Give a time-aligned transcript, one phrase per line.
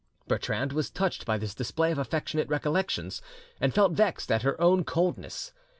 [0.27, 3.21] Bertrande was touched by this display of affectionate recollections,
[3.59, 5.53] and felt vexed at her own coldness.